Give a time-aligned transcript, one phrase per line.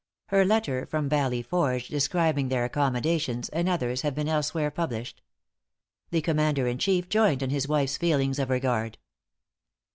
[0.29, 5.21] Her letter from Valley Forge, describing their accommodations, and others have been elsewhere published.
[6.09, 8.97] The Commander in chief joined in his wife's feelings of regard.